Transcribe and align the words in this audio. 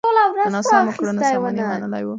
د 0.47 0.49
ناسمو 0.55 0.91
کړنو 0.99 1.19
سمون 1.29 1.55
يې 1.59 1.65
منلی 1.71 2.03
و. 2.05 2.09